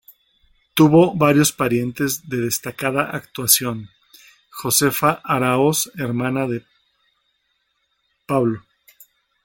Tuvo 0.73 1.13
varios 1.13 1.51
parientes 1.51 2.27
de 2.27 2.37
destacada 2.37 3.11
actuación: 3.11 3.91
Josefa 4.49 5.21
Aráoz 5.23 5.91
era 5.95 6.05
hermana 6.07 6.47
del 6.47 6.65
Pbro. 8.25 8.63